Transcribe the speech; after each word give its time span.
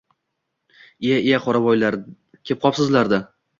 Iye-iye, 1.09 1.41
qoravoylar, 1.45 2.01
kep 2.51 2.67
qopsizlar-da! 2.67 3.25